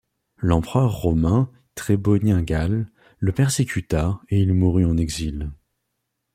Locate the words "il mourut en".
4.41-4.97